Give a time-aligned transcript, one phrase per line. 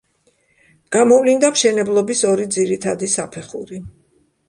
[0.95, 3.87] გამოვლინდა მშენებლობის ორი ძირითადი საფეხური.